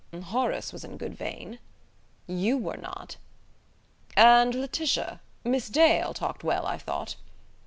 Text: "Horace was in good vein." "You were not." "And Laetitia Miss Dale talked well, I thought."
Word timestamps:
"Horace 0.19 0.73
was 0.73 0.83
in 0.83 0.97
good 0.97 1.13
vein." 1.13 1.59
"You 2.25 2.57
were 2.57 2.75
not." 2.77 3.17
"And 4.17 4.55
Laetitia 4.55 5.21
Miss 5.43 5.69
Dale 5.69 6.15
talked 6.15 6.43
well, 6.43 6.65
I 6.65 6.79
thought." 6.79 7.17